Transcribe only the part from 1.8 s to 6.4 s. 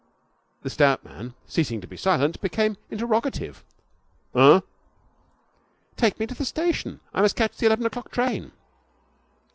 to be silent, became interrogative. 'Uh?' 'Take me to